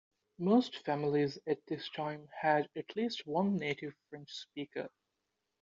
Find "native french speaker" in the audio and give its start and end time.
3.57-4.89